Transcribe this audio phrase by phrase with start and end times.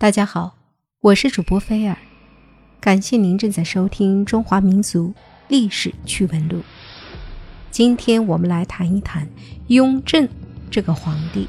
[0.00, 0.56] 大家好，
[1.00, 1.98] 我是主播菲尔，
[2.80, 5.12] 感谢您正在收听《中华民族
[5.48, 6.58] 历史趣闻录》。
[7.72, 9.28] 今天我们来谈一谈
[9.66, 10.28] 雍正
[10.70, 11.48] 这个皇帝。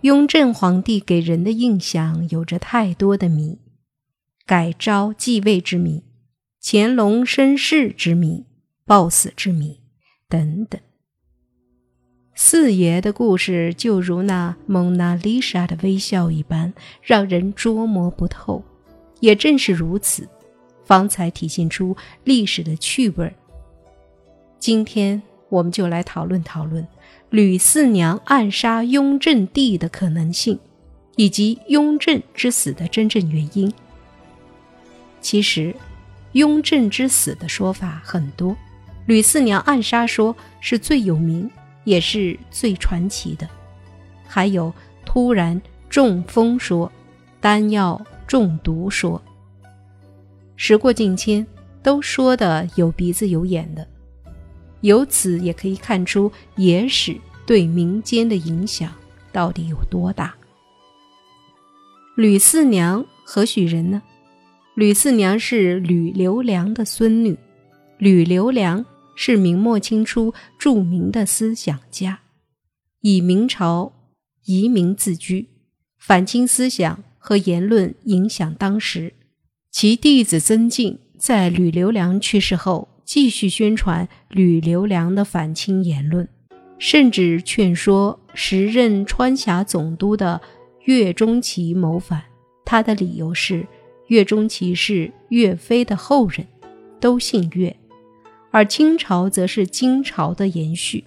[0.00, 3.60] 雍正皇帝给人的印象有着太多的谜：
[4.44, 6.02] 改朝继位之谜、
[6.60, 8.44] 乾隆身世之谜、
[8.84, 9.78] 暴死之谜
[10.28, 10.80] 等等。
[12.36, 18.62] 四爷的故事就如那蒙娜丽莎的微笑一般，让人捉摸不透。
[19.20, 20.28] 也正是如此，
[20.84, 23.32] 方才体现出历史的趣味儿。
[24.58, 26.86] 今天我们就来讨论讨论
[27.30, 30.58] 吕四娘暗杀雍正帝的可能性，
[31.16, 33.72] 以及雍正之死的真正原因。
[35.20, 35.74] 其实，
[36.32, 38.56] 雍正之死的说法很多，
[39.06, 41.48] 吕四娘暗杀说是最有名。
[41.84, 43.48] 也是最传奇的，
[44.26, 44.72] 还有
[45.04, 46.90] 突然中风说、
[47.40, 49.22] 丹药中毒说。
[50.56, 51.46] 时过境迁，
[51.82, 53.86] 都说的有鼻子有眼的，
[54.80, 58.90] 由此也可以看出野史对民间的影响
[59.32, 60.34] 到底有多大。
[62.16, 64.00] 吕四娘何许人呢？
[64.74, 67.38] 吕四娘是吕留良的孙女，
[67.98, 68.84] 吕留良。
[69.14, 72.20] 是明末清初著名的思想家，
[73.00, 73.92] 以明朝
[74.44, 75.48] 遗民自居，
[75.98, 79.14] 反清思想和言论影响当时。
[79.70, 86.28] 其弟子曾静在吕留良去世后，继续宣传吕留良的反清言论，
[86.78, 90.40] 甚至劝说时任川峡总督的
[90.84, 92.22] 岳钟琪谋反。
[92.64, 93.66] 他的理由是，
[94.08, 96.46] 岳钟琪是岳飞的后人，
[97.00, 97.76] 都姓岳。
[98.54, 101.02] 而清朝则是金朝的延续，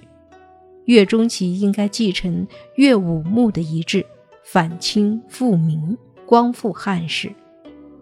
[0.83, 2.45] 岳钟琪应该继承
[2.75, 4.05] 岳武穆的遗志，
[4.43, 7.33] 反清复明，光复汉室，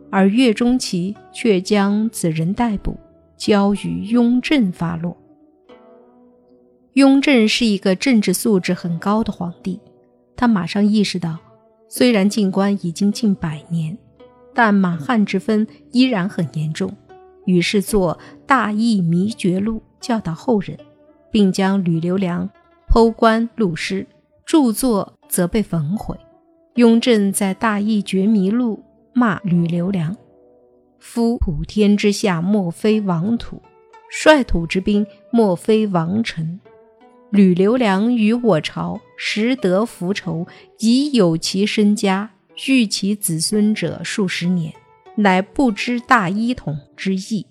[0.09, 2.97] 而岳钟琪却将此人逮捕，
[3.37, 5.15] 交于雍正发落。
[6.93, 9.79] 雍正是一个政治素质很高的皇帝，
[10.35, 11.37] 他马上意识到，
[11.87, 13.95] 虽然进关已经近百年，
[14.55, 16.91] 但满汉之分依然很严重。
[17.45, 20.77] 于是作《大义弥绝录》教导后人，
[21.31, 22.49] 并将吕留良
[22.87, 24.07] 剖棺录尸，
[24.45, 26.17] 著作则被焚毁。
[26.75, 28.77] 雍正在《大义绝迷录》
[29.13, 30.15] 骂吕留良
[30.99, 33.61] ：“夫普天之下，莫非王土；
[34.09, 36.59] 率土之滨，莫非王臣。
[37.31, 40.47] 吕留良与我朝，实得福仇，
[40.79, 42.31] 已有其身家，
[42.67, 44.73] 育其子孙者数十年。”
[45.15, 47.45] 乃不知大一统之意，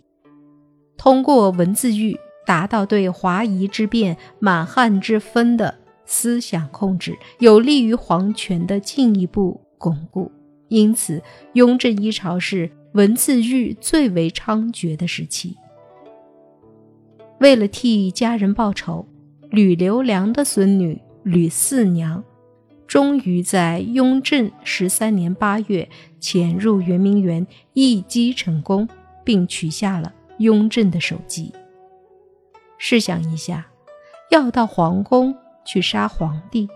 [0.97, 5.75] 通过文字狱达到对华夷之变、满汉之分的
[6.05, 10.31] 思想控制，有利于皇权的进一步巩固。
[10.69, 11.23] 因此，
[11.55, 15.57] 雍正一朝是文字狱最为猖獗的时期。
[17.41, 19.07] 为了替家人报仇，
[19.51, 22.23] 吕留良的孙女吕四娘。
[22.95, 25.89] 终于在雍正十三年八月
[26.21, 28.89] 潜入圆明园，一击成功，
[29.25, 31.53] 并取下了雍正的首级。
[32.79, 33.67] 试想一下，
[34.31, 35.35] 要到皇宫
[35.65, 36.69] 去杀皇帝，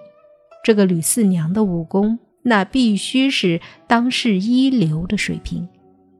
[0.65, 5.69] 这个吕四娘的武功那必须是当世一流的水平。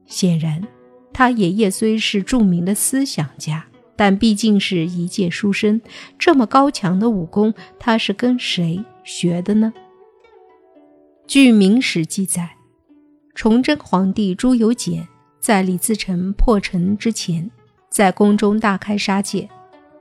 [0.05, 0.65] 显然，
[1.11, 3.65] 他爷爷虽是著名的思想家，
[3.97, 5.81] 但毕竟是一介书生，
[6.17, 9.73] 这么高强的武功，他是跟谁学的呢？
[11.29, 12.49] 据《明史》记载，
[13.35, 15.07] 崇祯皇帝朱由检
[15.39, 17.51] 在李自成破城之前，
[17.87, 19.47] 在宫中大开杀戒，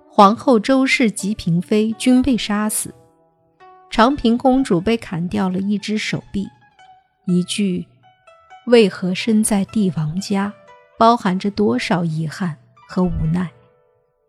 [0.08, 2.94] 皇后周氏及嫔妃均被杀死，
[3.90, 6.48] 长平公主被砍掉了一只手臂。
[7.26, 7.86] 一句
[8.66, 10.50] “为何身在帝王家”，
[10.98, 12.56] 包含着多少遗憾
[12.88, 13.50] 和无奈。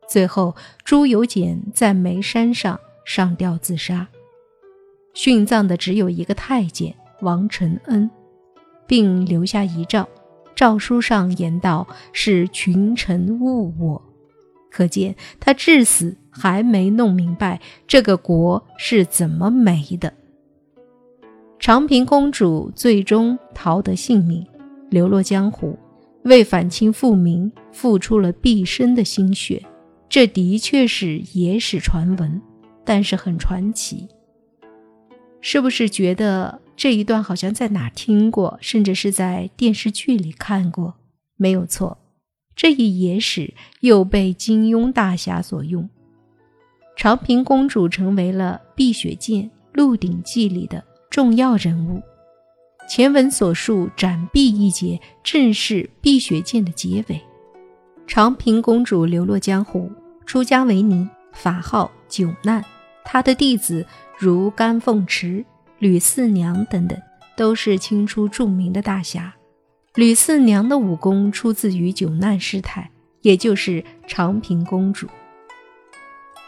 [0.10, 4.06] 最后，朱由检在煤山上上吊自杀。
[5.14, 8.09] 殉葬的只有一个太监王承恩，
[8.88, 10.07] 并留下遗诏，
[10.56, 14.01] 诏书上言道：“是群臣误我。”
[14.72, 20.13] 可见他至死还没弄明白这个国是怎么没的。
[21.57, 24.45] 长平公主最终逃得性命，
[24.89, 25.78] 流落江湖，
[26.24, 29.62] 为反清复明付出了毕生的心血。
[30.07, 32.42] 这的确是野史传闻，
[32.86, 34.07] 但是很传奇。
[35.41, 40.95] 是不是觉得这一段好像在哪听过，甚至是在电视剧里看过？
[41.38, 41.97] 没有错，
[42.56, 45.89] 这一野史又被金庸大侠所用。
[46.97, 52.01] 长平公主成为了《碧血剑·鹿鼎记》里的重要人物。
[52.89, 57.21] 前文所述斩臂一节，正是碧血剑的结尾。
[58.06, 59.89] 长平公主流落江湖，
[60.25, 62.62] 出家为尼，法号九难。
[63.06, 63.86] 她的弟子
[64.21, 65.45] 如甘凤池、
[65.77, 67.01] 吕四娘等等，
[67.38, 69.33] 都是清初著名的大侠。
[69.95, 75.07] 吕四娘的武功出自于九难师太，也就是长平公主。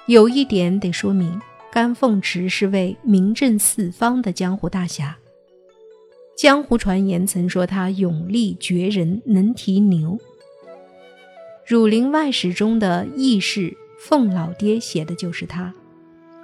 [0.06, 1.40] 有一点得说明，
[1.72, 5.18] 甘凤池是位名震四方的江湖大侠。
[6.38, 10.18] 江湖传言曾说他勇力绝人，能提牛。
[11.66, 15.74] 《儒林外史》中的义士凤老爹写的就是他。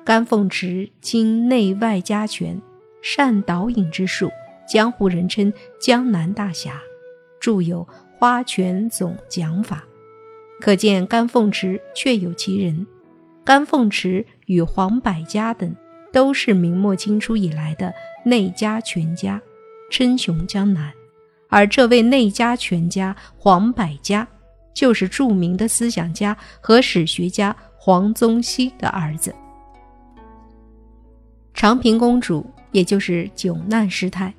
[0.07, 2.61] 甘凤池精内外家拳，
[3.01, 4.31] 善导引之术，
[4.65, 5.51] 江湖人称
[5.81, 6.81] 江南大侠，
[7.41, 7.85] 著有
[8.17, 9.83] 《花拳总讲法》，
[10.63, 12.87] 可见甘凤池确有其人。
[13.43, 15.75] 甘凤池与黄百家等
[16.13, 17.93] 都是明末清初以来的
[18.23, 19.41] 内家拳家，
[19.91, 20.89] 称雄江南。
[21.49, 24.25] 而这位内家拳家黄百家。
[24.73, 29.33] 就是著名的思想家和史学家黄宗羲的儿子。
[31.57, 34.31] 长平公主，也就是九难师太，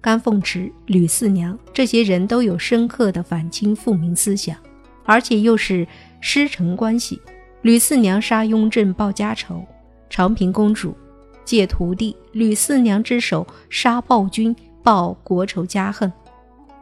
[0.00, 4.56] 甘凤池、吕四娘这些人都有深刻的反清复明思想，
[5.04, 5.86] 而且又是
[6.22, 7.20] 师承关系。
[7.60, 9.62] 吕四娘杀雍正报家仇，
[10.08, 10.96] 长平公主
[11.44, 16.10] 借徒弟吕四娘之手杀暴君报国仇家恨，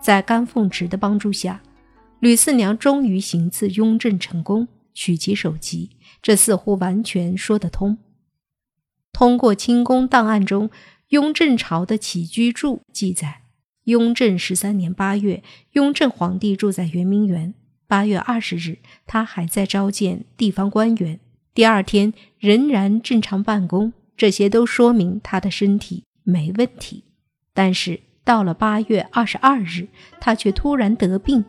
[0.01, 1.61] 在甘凤池的帮助下。
[2.21, 5.91] 吕四娘终于行刺雍正成功，取其首级，
[6.23, 7.99] 这似乎完全说得通。
[9.13, 10.71] 通过清宫档案中
[11.09, 13.43] 雍正朝的起居注记载，
[13.85, 15.43] 雍正十三年八月，
[15.73, 17.55] 雍正皇帝住在圆明园。
[17.87, 21.21] 八月二十日，他还在召见地方官员，
[21.55, 27.05] 第二天仍然正常办公，这些都说明他的身体没问题。
[27.53, 29.89] 但是到了八月二十二日，
[30.21, 31.45] 他却突然得病。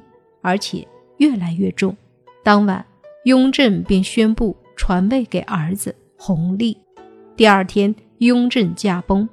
[0.46, 0.86] 而且
[1.20, 1.96] 越来越重。
[2.44, 2.86] 当晚，
[3.24, 6.78] 雍正便宣布传位给儿子弘历。
[7.36, 9.28] 第二天，雍正驾崩。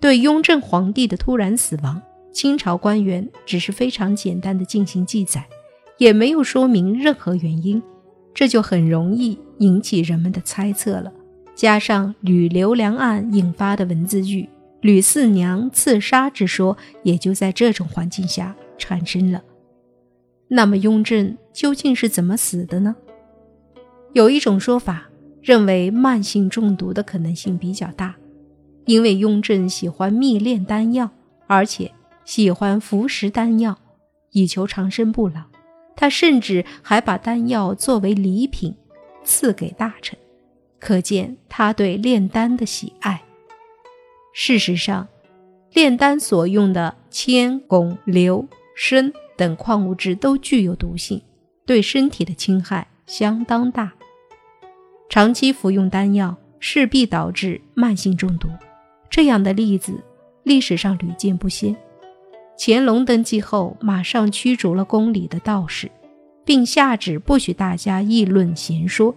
[0.00, 2.02] 对雍正皇帝的突然死亡，
[2.32, 5.46] 清朝官员只是非常简单的进行记载，
[5.98, 7.82] 也没有说明任何原因，
[8.34, 11.12] 这就很容易引起人们的猜测了。
[11.54, 14.48] 加上吕留良案引发的文字狱，
[14.80, 19.42] 吕四娘刺杀之说，也就在这种环境下产生了。
[20.48, 22.94] 那么雍正究竟是怎么死的呢？
[24.12, 25.08] 有一种说法
[25.46, 28.16] 认为慢性中毒的可能性比较大，
[28.84, 31.08] 因为雍正喜欢蜜炼丹药，
[31.46, 31.92] 而且
[32.24, 33.78] 喜欢服食丹药
[34.32, 35.42] 以求长生不老。
[35.94, 38.74] 他甚至还把丹药作为礼品
[39.22, 40.18] 赐给大臣，
[40.80, 43.22] 可见他对炼丹的喜爱。
[44.34, 45.06] 事实上，
[45.72, 49.12] 炼丹所用的铅、汞、硫、砷。
[49.36, 51.22] 等矿物质都具有毒性，
[51.66, 53.92] 对身体的侵害相当大。
[55.08, 58.48] 长期服用丹药势必导致慢性中毒，
[59.08, 59.92] 这样的例子
[60.42, 61.76] 历史上屡见不鲜。
[62.58, 65.90] 乾隆登基后，马上驱逐了宫里的道士，
[66.44, 69.14] 并下旨不许大家议论闲说。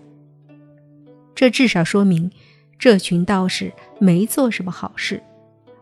[1.36, 2.30] 这至少说明
[2.78, 5.22] 这群道士没做什么好事。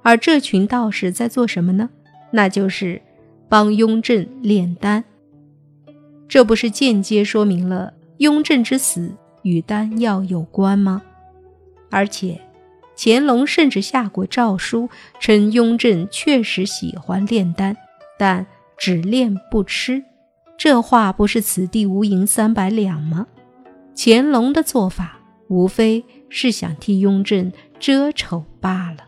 [0.04, 1.89] 而这群道士在做什么呢？
[2.31, 3.01] 那就是。
[3.49, 5.02] 帮雍正炼丹，
[6.28, 9.09] 这不是间接说明了雍正之死
[9.47, 11.01] 与丹药有关吗？
[11.89, 12.42] 而且，
[12.97, 14.89] 乾隆甚至下过诏书，
[15.21, 17.77] 称雍正确实喜欢炼丹，
[18.19, 18.45] 但
[18.77, 20.04] 只炼不吃。
[20.57, 23.27] 这话不是此地无银三百两吗？
[23.95, 29.06] 乾隆的做法，无非是想替雍正遮丑罢了。